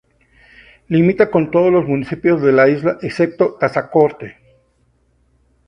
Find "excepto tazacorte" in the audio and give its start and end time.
3.03-4.35